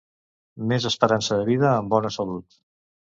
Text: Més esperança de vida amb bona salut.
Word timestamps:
Més 0.71 0.87
esperança 0.89 1.37
de 1.41 1.45
vida 1.53 1.69
amb 1.75 1.95
bona 1.97 2.15
salut. 2.17 2.63